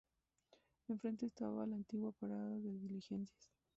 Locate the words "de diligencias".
2.57-3.51